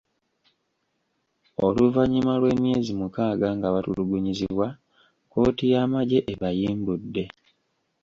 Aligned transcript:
Oluvannyuma 1.65 2.33
lw’emyezi 2.39 2.91
mukaaga 2.99 3.47
nga 3.57 3.67
batulugunyizibwa, 3.73 4.67
kkooti 5.23 5.63
y’amagye 5.73 6.19
ebayimbudde. 6.33 7.23